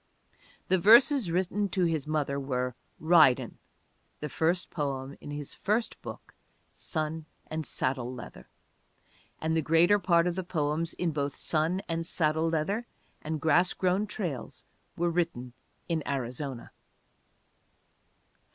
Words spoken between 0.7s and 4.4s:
verses written to his mother were Ridin', the